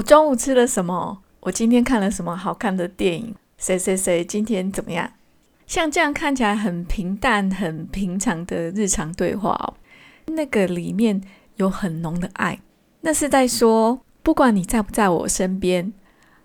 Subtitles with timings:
[0.00, 1.18] 我中午吃了什么？
[1.40, 3.34] 我今天看了什么好看的电影？
[3.58, 5.10] 谁谁谁今天怎么样？
[5.66, 9.74] 像这样看起来很平淡、很平常的日常对话哦，
[10.28, 11.20] 那个里面
[11.56, 12.60] 有很浓的爱，
[13.02, 15.92] 那是在说，不管你在不在我身边，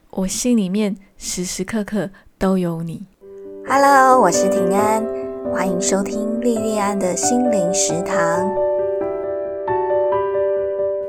[0.09, 3.05] 我心里面时时刻刻都有你。
[3.65, 5.01] Hello，我是平安，
[5.53, 8.64] 欢迎收听莉莉安的心灵食堂。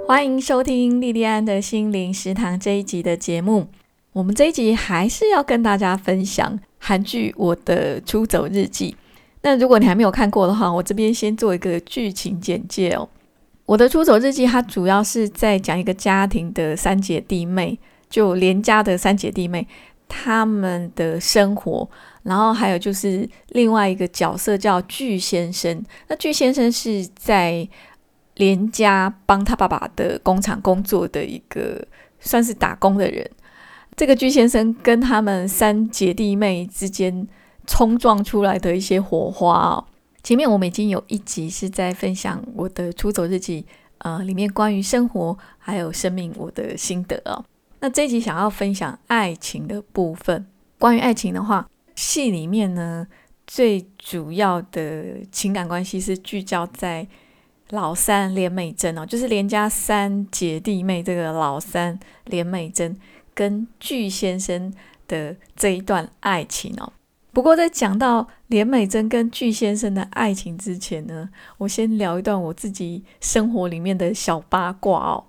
[0.07, 3.67] 欢迎收听莉莉安的心灵食堂这一集的节目。
[4.13, 8.93] 我们这一集还是要跟大家分享韩剧《我的出走日记》。
[9.43, 13.09] 那如果你还没有看过的话，我这边先做一个剧情简介哦。
[13.67, 17.77] 《我的出走日记》它主要是在讲一个家庭的三姐弟妹，
[18.09, 19.67] 就连家的三姐弟妹
[20.07, 21.91] 他们的生活。
[22.23, 25.85] 然后还有就是另外一个角色叫巨先生。
[26.07, 27.69] 那巨先生是在。
[28.37, 31.87] 连家帮他爸爸的工厂工作的一个
[32.21, 33.31] 算是打工的人，
[33.97, 37.27] 这个巨先生跟他们三姐弟妹之间
[37.67, 39.85] 冲撞出来的一些火花哦。
[40.23, 43.65] 前面我们已经有一集是在分享我的出走日记，
[43.99, 47.43] 呃，里面关于生活还有生命我的心得哦。
[47.81, 50.47] 那这一集想要分享爱情的部分，
[50.79, 53.07] 关于爱情的话，戏里面呢
[53.47, 57.09] 最主要的情感关系是聚焦在。
[57.71, 62.97] 老三连美珍哦，就是连家三姐弟妹这个老三连美珍
[63.35, 64.73] 跟巨先生
[65.09, 66.93] 的这一段爱情哦。
[67.33, 75.25] 不过在讲到连美珍跟巨先生的爱情之前呢，我先聊一段我自己生活里面的小八卦哦。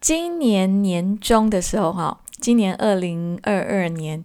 [0.00, 4.24] 今年年中的时候哈，今年二零二二年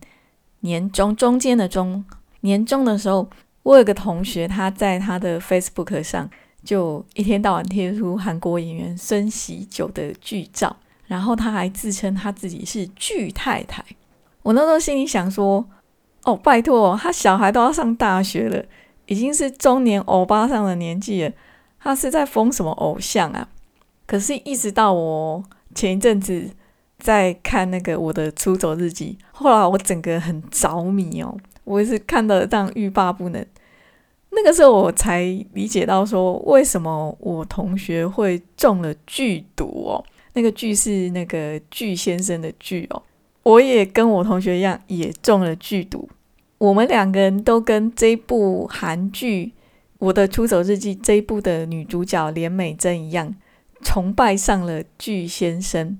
[0.62, 2.06] 年中中间的中
[2.40, 3.30] 年中的时候，
[3.64, 6.30] 我有个同学他在他的 Facebook 上。
[6.66, 13.82] 就一天到晚贴出韩国演员孙喜九的剧照，然后他还自称他自己是巨太太。
[14.42, 15.66] 我那时候心里想说
[16.26, 18.66] ：“哦，拜托，他小孩都要上大学了，
[19.06, 21.32] 已经是中年欧巴上的年纪了，
[21.80, 23.48] 他是在封什么偶像啊？”
[24.08, 25.44] 可是，一直到我
[25.74, 26.50] 前一阵子
[27.00, 33.46] 在看那个《我的出走日记》，后来我整个很着迷哦，我也是看到这样欲罢不能。
[34.36, 35.24] 那个时候我才
[35.54, 40.04] 理解到，说为什么我同学会中了剧毒哦。
[40.34, 43.02] 那个剧是那个剧先生的剧哦。
[43.44, 46.10] 我也跟我同学一样，也中了剧毒。
[46.58, 49.46] 我们两个人都跟这部韩剧
[50.00, 53.36] 《我的出走日记》这一部的女主角连美珍一样，
[53.82, 55.98] 崇拜上了巨先生。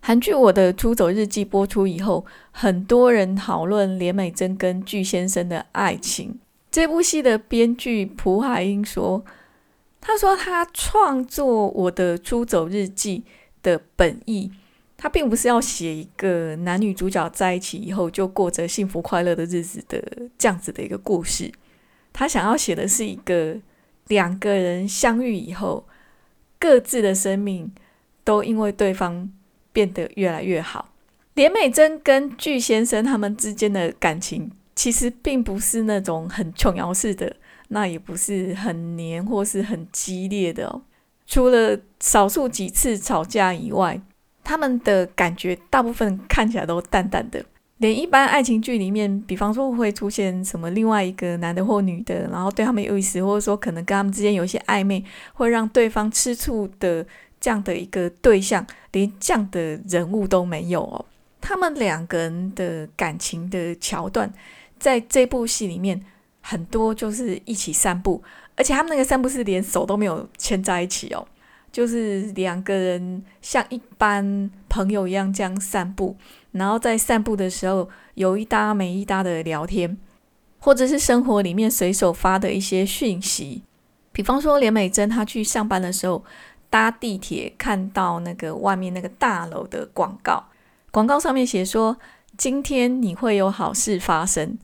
[0.00, 6.38] 韩剧《我的出走日记》播出以后，很多人讨论连美珍跟巨先生的爱情。
[6.74, 9.24] 这部戏的编剧蒲海英说
[10.02, 13.20] ：“他说他创作《我的出走日记》
[13.62, 14.50] 的本意，
[14.96, 20.02] 他并不是要写一个男女主角在一起以后就过着幸福快乐的日子的
[20.36, 21.52] 这样子的一个故事。
[22.12, 23.56] 他想要写的是一个
[24.08, 25.86] 两个人相遇以后，
[26.58, 27.72] 各自的生命
[28.24, 29.30] 都因为对方
[29.72, 30.88] 变得越来越好。
[31.34, 37.34] 连美珍跟巨先生他们之间的感情。”其实并不是那种很琼瑶式的，
[37.68, 40.82] 那也不是很黏或是很激烈的哦。
[41.26, 44.00] 除了少数几次吵架以外，
[44.42, 47.44] 他们的感觉大部分看起来都淡淡的。
[47.78, 55.02] 连一般爱情剧里面，比方说会出现什么另外一个男的或女的，然后对他们有意思，或者说可能跟他们之间有一些暧昧，
[55.32, 57.04] 会让对方吃醋的
[57.40, 61.04] 这样的一个对象，连这样的人物都没有哦。
[61.40, 64.32] 他们两个人的感情的桥段。
[64.78, 66.00] 在这部戏里面，
[66.40, 68.22] 很多就是一起散步，
[68.56, 71.26] 而且他们那个散步是连手都没有牵在一起哦，
[71.72, 76.16] 就是两个人像一般朋友一样这样散步，
[76.52, 79.96] 然后在散步的时候有一搭没一搭的聊天，
[80.58, 83.62] 或者是生活里面随手发的一些讯息，
[84.12, 86.22] 比方说连美珍她去上班的时候
[86.68, 90.44] 搭地铁看到那个外面那个大楼的广告，
[90.90, 91.96] 广告上面写说
[92.36, 94.58] 今天你会有好事发生。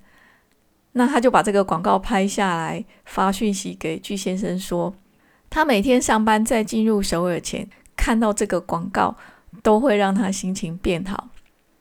[0.92, 4.92] 那他就把这个广告拍下来，发讯息给巨先生说，
[5.48, 9.16] 他每天上班在进入首尔前看到这个广告，
[9.62, 11.28] 都会让他心情变好。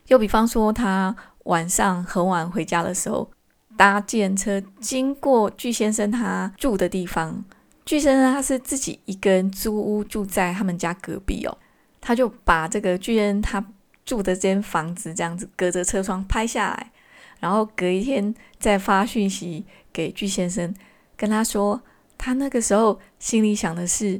[0.07, 1.15] 又比方说，他
[1.45, 3.31] 晚上很晚回家的时候，
[3.75, 7.43] 搭电车经过巨先生他住的地方，
[7.85, 11.57] 巨先生他是自己一个人租屋住在他们家隔壁哦，
[11.99, 13.65] 他就把这个巨先生他
[14.09, 16.91] 住的这间房子这样子隔着车窗拍下来。
[17.39, 19.63] 然后隔一天再发讯息
[19.93, 20.73] 给巨先生，
[21.15, 21.79] 跟他说，
[22.17, 24.19] 他那个时候心里想的是，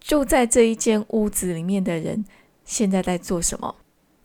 [0.00, 2.24] 住在这一间屋子里面的人
[2.64, 3.74] 现在在做什么。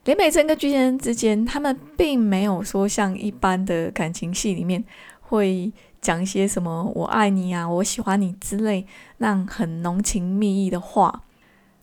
[0.04, 4.84] 林美珍跟巨先生之间，他们并没有说像一般的感情戏里面
[5.22, 8.86] 会讲一些什么“我爱你啊，我喜欢你”之类
[9.18, 11.24] 那很浓情蜜意的话。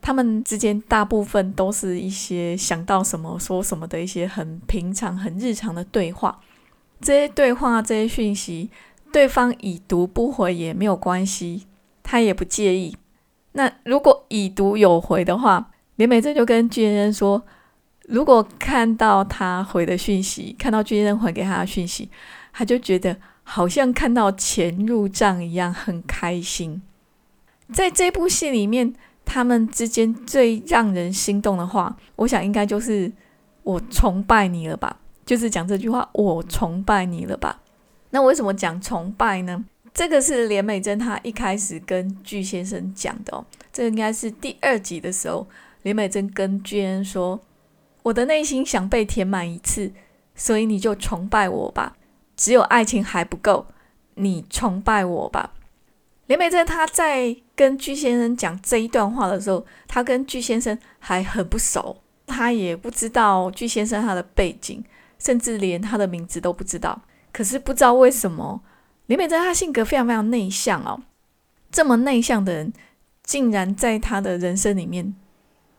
[0.06, 6.40] 他们之间大部分都是一些想到什么说什么的一些很平常、很日常的对话。
[7.00, 8.70] 这些对话、这些讯息，
[9.12, 11.66] 对方已读不回也没有关系，
[12.04, 12.96] 他也不介意。
[13.54, 17.42] 那如果已读有回的话，连美珍就跟巨先生说。
[18.08, 22.08] 如果看到他回的讯息，看到巨人回给他的讯息，
[22.52, 26.80] 他就觉得好像看到钱入账一样，很开心。
[27.72, 28.94] 在这部戏里面，
[29.36, 33.12] 他们之间最让人心动的话，我想应该就是
[33.64, 37.60] “我崇拜你了吧”，就是讲这句话“我崇拜你了吧”。
[38.08, 39.62] 那为什么讲崇拜呢？
[39.92, 45.46] 这个是连美珍她一开始跟巨先生讲的哦，这应该是第二集的时候，
[45.82, 47.38] 连美珍跟巨恩说。
[48.04, 49.92] 我的内心想被填满一次，
[50.34, 51.94] 所以你就崇拜我吧。
[52.38, 53.66] 只有爱情还不够，
[54.14, 55.52] 你崇拜我吧。
[56.26, 64.84] 连美珍她在跟巨先生讲这一段话的时候，他跟巨先生还很不熟，他也不知道巨先生他的背景，
[65.18, 67.02] 甚至连他的名字都不知道。
[67.32, 68.60] 可是不知道为什么，
[69.06, 71.02] 林美珍她性格非常非常内向哦，
[71.72, 72.72] 这么内向的人，
[73.24, 75.14] 竟然在他的人生里面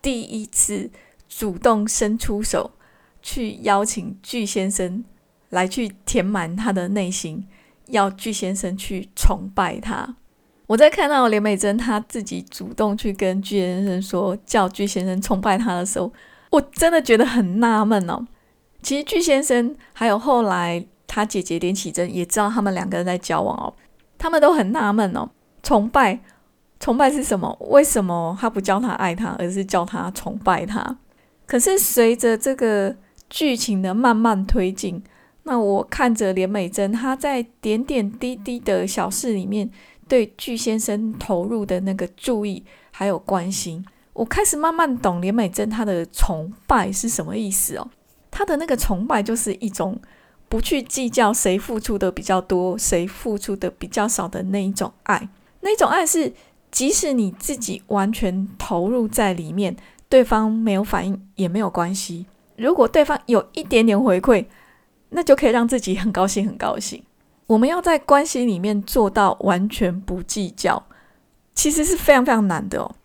[0.01, 0.89] 第一次。
[1.29, 2.71] 主动伸出手
[3.21, 5.03] 去邀请巨先生
[5.49, 7.45] 来去填满他的内心，
[7.87, 10.15] 要巨先生去崇拜他。
[10.67, 16.11] 我在看到连美珍她自己主动去跟巨先生说叫巨先生崇拜她的时候，
[16.51, 18.25] 我真的觉得很纳闷哦。
[18.83, 23.73] 其实巨先生还有后来他姐姐连启珍也知道他们两个人在交往哦，
[24.17, 25.29] 他们都很纳闷哦，
[25.63, 26.19] 崇拜
[26.79, 27.57] 崇拜是什么？
[27.69, 30.97] 为什么他不叫他爱他，而是叫他崇拜他？
[31.45, 32.95] 可是随着这个
[33.29, 35.01] 剧情的慢慢推进，
[35.43, 39.69] 那我看着连美珍她在点点滴滴的小事里面
[40.07, 47.89] 对巨先生投入的那个注意还有关心，我开始慢慢懂连美珍她的崇拜是什么意思哦。
[48.31, 49.99] 她的那个崇拜就是一种
[50.49, 55.29] 不去计较谁付出的比较多，谁付出的比较少的那一种爱。
[55.61, 56.33] 那种爱是
[56.71, 59.75] 即使你自己完全投入在里面。
[60.09, 64.45] 对方没有反应也没有关系，如果对方有一点点回馈，
[65.09, 67.03] 那就可以让自己很高兴，很高兴。
[67.47, 70.83] 我们要在关系里面做到完全不计较，
[71.55, 72.95] 其实是非常非常难的哦。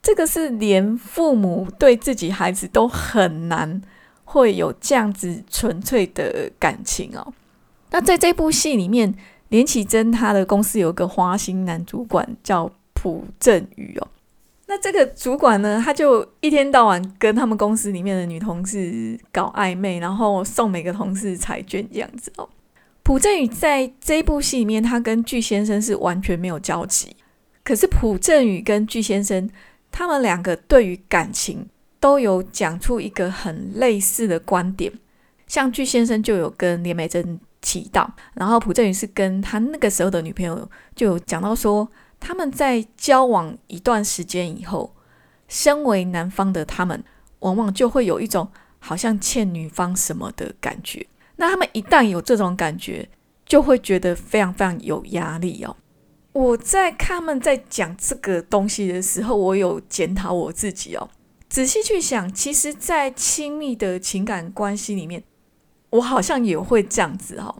[0.00, 3.80] 这个是连父母对自己孩子都很难
[4.24, 7.32] 会有这样子纯粹的感情哦。
[7.90, 9.14] 那在这部戏里面，
[9.50, 14.08] 连启真他的公司有一个花心男主管叫朴正宇哦。
[14.66, 22.48] 那这个主管呢，他就一天到晚跟他们公司里面的女同事搞暧昧，然后送每个同事彩券这样子哦。
[23.02, 27.16] 朴正宇在这部戏里面，他跟巨先生是完全没有交集。
[27.64, 29.48] 可是朴正宇跟巨先生，
[29.90, 31.68] 他们两个对于感情
[31.98, 34.92] 都有讲出一个很类似的观点。
[35.46, 41.88] 像巨先生就有跟连美珍提到，然后朴正宇是跟他那个时候的女朋友就有讲到说。
[42.24, 44.94] 他们在交往一段时间以后，
[45.48, 47.02] 身为男方的他们，
[47.40, 48.48] 往往就会有一种
[48.78, 51.04] 好像欠女方什么的感觉。
[51.36, 53.08] 那他们一旦有这种感觉，
[53.44, 55.76] 就会觉得非常非常有压力哦。
[56.32, 61.10] 我在他们在讲这个东西的时候，我有检讨我自己哦，
[61.48, 65.22] 仔细去想，其实，在亲密的情感关系里面，
[65.90, 67.54] 我好像也会这样子哦，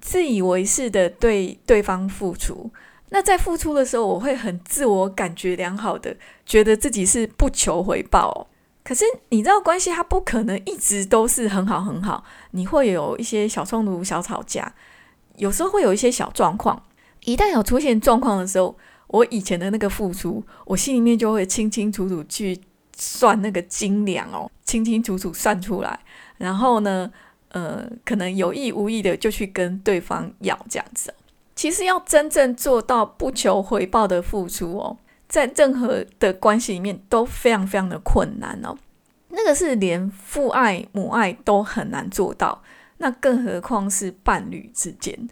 [0.00, 2.70] 自以为是的对对方付出。
[3.10, 8.48] 那在付出的时候，我会很自我感觉良好的，觉得自己是不求回报。
[8.86, 14.72] 可是你知道，关系它不可能一直都是很好很好，你会有一些小冲突、小吵架，
[15.38, 16.80] 有时候会有一些小状况。
[17.24, 18.76] 一旦有出现状况的时候，
[19.08, 22.60] 我以前的那个付出，我心里面就会清清楚楚去
[22.96, 25.98] 算那个斤两哦，清清楚楚算出来，
[26.38, 27.10] 然后呢，
[27.48, 31.12] 呃，可能有意无意的就去跟对方要这样子。
[31.56, 34.96] 其实要真正做到不求回报的付出哦，
[35.28, 38.76] 在任何的关系里面都非常非常的困难哦。
[39.28, 42.62] 那个是连父爱母爱都很难做到，
[42.98, 45.28] 那更何况是伴侣之间。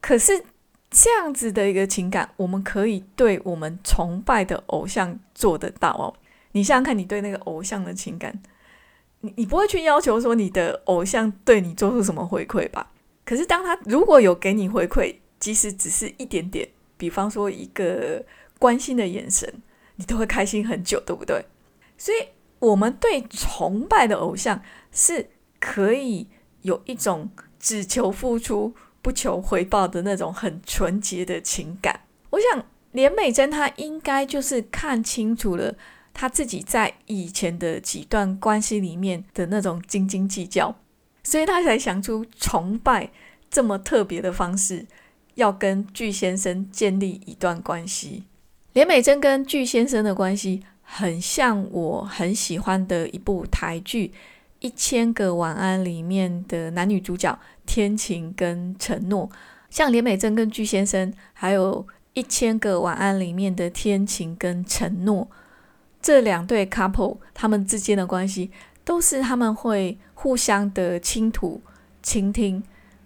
[0.00, 0.44] 可是
[0.90, 6.14] 这样子的一个情感，我们可以对我们崇拜的偶像做得到哦。
[6.52, 8.40] 你想想看，你对那个偶像的情感，
[9.20, 12.90] 你你不会去要求说你的偶像对你做出什么回馈吧？
[13.24, 18.24] 可是当他如果有给你回馈，即使只是一点点，比方说一个
[18.58, 19.62] 关心的眼神，
[19.96, 21.44] 你都会开心很久，对不对？
[21.96, 25.30] 所以我们对崇拜的偶像是
[25.60, 26.26] 可以
[26.62, 32.00] 有一种只求付出不求回报的那种很纯洁的情感。
[32.30, 35.74] 我想连美珍她应该就是看清楚了
[36.12, 40.74] 她自己在以前的几段关系里面的那种斤斤计较，
[41.22, 43.10] 所以她才想出崇拜
[43.50, 44.86] 这么特别的方式，
[45.34, 48.24] 要跟巨先生建立一段关系。
[48.74, 50.62] 连美珍跟巨先生的关系。
[50.86, 54.08] 很像我很喜欢的一部台剧
[54.60, 59.28] 《一千个晚安》里面的男女主角天晴跟承诺，
[59.70, 65.26] 像连美珍跟具先生，还有一千个晚安里面的天晴跟承诺
[66.02, 68.50] 这两对 couple，他们之间的关系
[68.84, 71.62] 都是他们会互相的倾吐、
[72.02, 72.62] 倾听，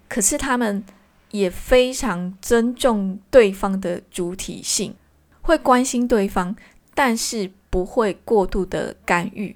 [0.08, 0.82] 可是他们
[1.30, 4.94] 也非常尊重对方的主体性，
[5.48, 6.54] 会关心对方，
[6.94, 7.50] 但是。
[7.70, 9.54] 不会过度的干预，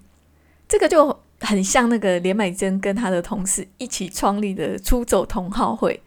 [0.69, 5.99] 这个就很像那个连美珍跟她的同事一起创立的出走同好会。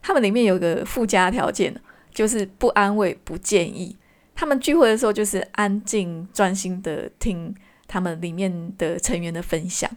[0.00, 1.74] 他们里面有个附加条件，
[2.14, 3.96] 就是不安慰、不建议。
[4.36, 7.52] 他们聚会的时候就是安静专心的听
[7.88, 9.90] 他们里面的成员的分享。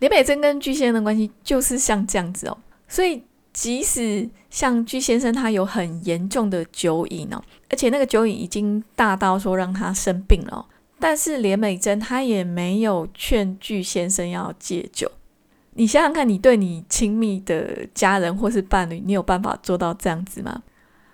[0.00, 3.22] 连美珍跟巨先生的关系就是像这样子哦，所以
[3.58, 10.64] 即使像巨先生他有很严重的酒瘾哦，而且那个酒瘾已经大到说让他生病了。
[11.00, 15.10] 但是连美珍她也没有劝具先生要戒酒。
[15.72, 20.62] 你想想看，你对你亲密的家人或是伴侣，你有办法做到这样子吗？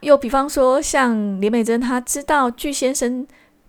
[0.01, 3.27] 又比方说，像连美珍，她知道具先生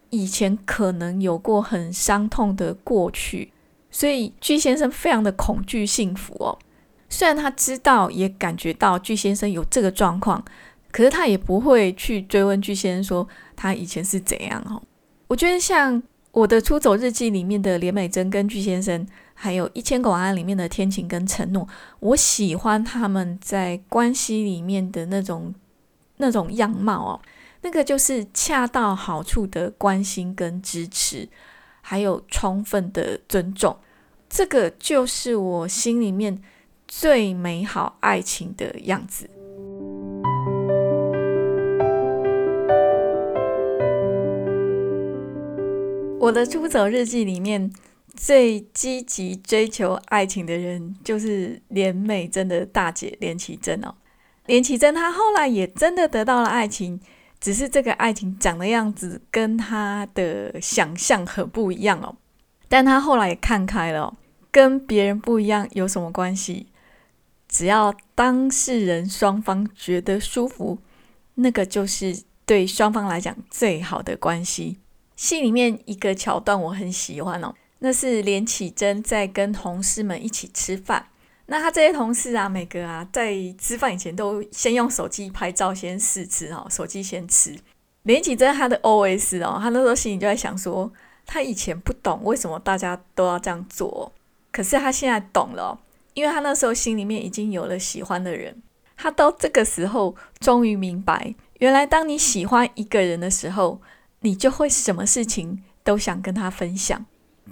[0.09, 3.53] 以前可能有过很伤痛的过去，
[3.89, 6.59] 所以具先生非常的恐惧幸福哦。
[7.09, 10.43] 虽然他知道也感觉到巨先生有这个状况，
[10.91, 14.81] 可是他也不会去追问巨先生说他以前是怎样哦。
[15.27, 21.67] 我觉得像我的出走日记里面的连美珍跟巨先生，还有一千个晚安里面的天晴跟承诺，
[21.99, 25.53] 我喜欢他们在关系里面的那种
[26.17, 27.21] 那种样貌哦，
[27.61, 31.27] 那个就是恰到好处的关心跟支持，
[31.81, 33.77] 还有充分的尊重，
[34.29, 36.41] 这个就是我心里面
[36.87, 39.29] 最美好爱情的样子。
[46.19, 47.71] 我的出走日记里面
[48.15, 53.93] 最积极追求爱情的人，就是连美珍的大姐连绮贞哦。
[54.47, 56.99] 连绮贞她后来也真的得到了爱情，
[57.39, 62.15] 只是这个爱情长的样子跟她的想象很不一样哦。
[62.67, 64.15] 但她后来也看开了，
[64.49, 66.67] 跟别人不一样有什么关系？
[67.55, 70.77] 只要当事人双方觉得舒服，
[71.35, 74.77] 那个就是对双方来讲最好的关系。
[75.15, 81.07] 戏里面一个桥段我很喜欢哦，那是连启真在跟同事们一起吃饭。
[81.45, 87.57] 那他这些同事啊，每个啊在吃饭以前都先用手机拍照，先试吃哦，手机先吃。
[88.03, 89.41] 连启真他的 O.S.
[89.41, 90.91] 哦，他那时候心里就在想说，
[91.25, 94.11] 他以前不懂为什么大家都要这样做，
[94.51, 95.79] 可是他现在懂了，
[96.15, 98.63] 因为他那时候心里面已经有了喜欢的人。
[98.97, 103.79] 他到这个时候终于明白，原来当你喜欢一个人的时候。
[104.21, 107.05] 你就会什么事情都想跟他分享，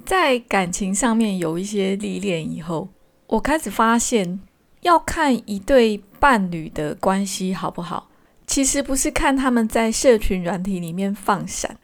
[0.08, 2.90] 在感情上面有一些历练以后，
[3.28, 4.40] 我开始发现，
[4.82, 8.10] 要看一对伴侣的关系好不好，
[8.48, 11.78] 其实不是看他们在社群软体里面放闪，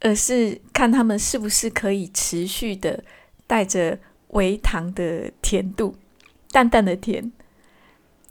[0.00, 3.04] 而是看他们是不是可以持续的
[3.46, 3.96] 带着
[4.30, 5.94] 微糖的甜度，
[6.52, 7.32] 淡淡的甜，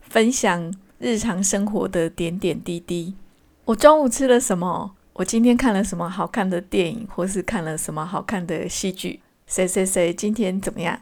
[0.00, 3.16] 分享日常生活的点点滴滴。
[3.64, 4.94] 我中午吃了什么？
[5.14, 9.20] 我今天看了什么好看的电影，或是看了什么好看的戏剧？
[9.48, 11.00] 谁谁谁今天怎么样？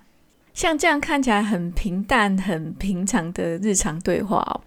[0.54, 4.62] 像这样看起来很平淡、很平常的日常对话哦。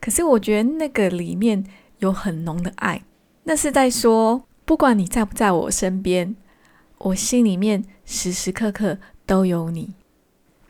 [0.00, 1.64] 可是我觉得那个里面
[1.98, 3.02] 有很浓的爱，
[3.42, 6.36] 那是在说，不管你在不在我身边，
[6.98, 9.94] 我心里面时时刻刻都有你。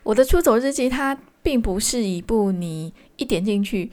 [0.07, 3.91] 我的出走日记，它并不是一部你一点进去。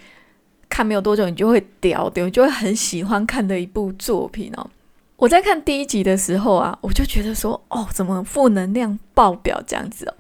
[0.70, 4.70] 看没有多久，你就会屌屌，就会很喜欢看的一部作品哦。
[5.18, 10.14] 我在看第一集的时候啊，我就觉得说，哦，怎么负能量爆表这样子哦？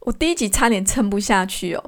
[0.00, 1.82] 我第一集差点撑不下去哦。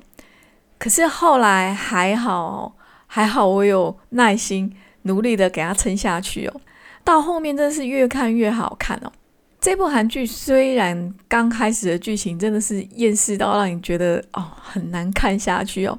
[0.79, 2.75] 可是后来还好，
[3.07, 6.61] 还好我有耐心，努力的给他撑下去哦。
[7.05, 9.13] 到后面真的是越看越好看哦。
[9.61, 15.99] 这部韩剧虽然刚开始的剧情真的是厌世到让你觉得哦很难看下去哦。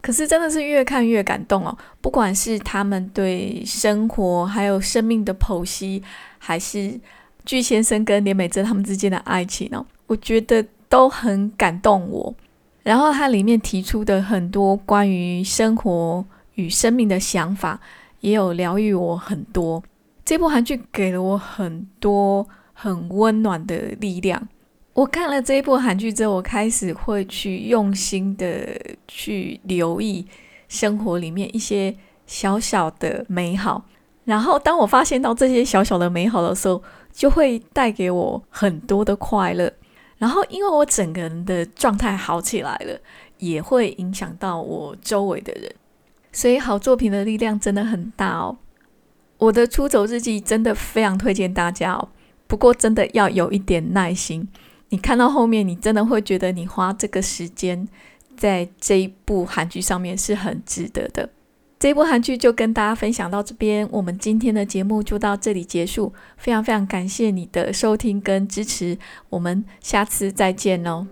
[0.00, 1.74] 可是真的是越看越感动哦！
[2.02, 6.02] 不管是他们对生活还有生命的剖析，
[6.36, 7.00] 还是
[7.46, 12.34] 具先生跟连美珍他们之间的爱情哦，我觉得都很感动我。
[12.82, 16.22] 然后它里面提出的很多关于生活
[16.56, 17.80] 与生命的想法，
[18.20, 19.82] 也有疗愈我很多。
[20.22, 24.46] 这部韩剧给了我很多很温暖的力量。
[24.92, 28.78] 我看了这一部韩剧之后，我开始会去用心的
[29.08, 30.26] 去留意
[30.68, 33.86] 生活里面一些小小的美好。
[34.24, 39.72] 然后当我发现到这些小小的美好的时候，就会带给我很多的快乐。
[40.16, 42.98] 然后，因为我整个人的状态好起来了，
[43.38, 45.74] 也会影响到我周围的人，
[46.32, 48.56] 所以好作品的力量真的很大哦。
[49.38, 52.08] 我的出走日记真的非常推荐大家哦，
[52.54, 54.46] 不过真的要有一点耐心。
[54.90, 57.88] 你看到后面，你真的会觉得你花这个时间
[58.36, 61.28] 在这一部韩剧上面是很值得的。
[61.80, 66.12] 这一部韩剧就跟大家分享到这边，我们今天的节目就到这里结束。
[66.36, 68.96] 非常非常感谢你的收听跟支持，
[69.30, 71.08] 我们下次再见哦。